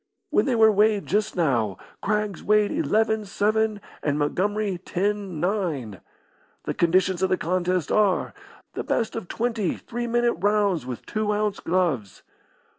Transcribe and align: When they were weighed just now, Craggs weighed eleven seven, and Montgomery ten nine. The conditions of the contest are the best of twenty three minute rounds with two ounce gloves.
When 0.31 0.45
they 0.47 0.55
were 0.55 0.71
weighed 0.71 1.05
just 1.05 1.35
now, 1.35 1.77
Craggs 2.01 2.41
weighed 2.43 2.71
eleven 2.71 3.23
seven, 3.23 3.79
and 4.01 4.17
Montgomery 4.17 4.79
ten 4.79 5.39
nine. 5.39 6.01
The 6.63 6.73
conditions 6.73 7.21
of 7.21 7.29
the 7.29 7.37
contest 7.37 7.91
are 7.91 8.33
the 8.73 8.83
best 8.83 9.15
of 9.15 9.27
twenty 9.27 9.77
three 9.77 10.07
minute 10.07 10.33
rounds 10.33 10.87
with 10.87 11.05
two 11.05 11.31
ounce 11.33 11.59
gloves. 11.59 12.23